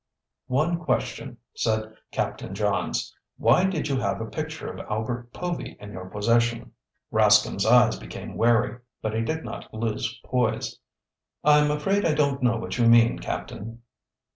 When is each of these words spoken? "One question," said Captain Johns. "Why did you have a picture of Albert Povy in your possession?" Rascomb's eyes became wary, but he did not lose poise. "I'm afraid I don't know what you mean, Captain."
"One 0.47 0.79
question," 0.79 1.37
said 1.53 1.93
Captain 2.09 2.55
Johns. 2.55 3.15
"Why 3.37 3.65
did 3.65 3.87
you 3.87 3.99
have 3.99 4.19
a 4.19 4.25
picture 4.25 4.73
of 4.73 4.83
Albert 4.89 5.31
Povy 5.31 5.77
in 5.79 5.91
your 5.91 6.09
possession?" 6.09 6.71
Rascomb's 7.13 7.67
eyes 7.67 7.99
became 7.99 8.35
wary, 8.35 8.79
but 9.03 9.13
he 9.13 9.21
did 9.21 9.45
not 9.45 9.71
lose 9.71 10.19
poise. 10.25 10.79
"I'm 11.43 11.69
afraid 11.69 12.03
I 12.03 12.15
don't 12.15 12.41
know 12.41 12.57
what 12.57 12.79
you 12.79 12.87
mean, 12.87 13.19
Captain." 13.19 13.83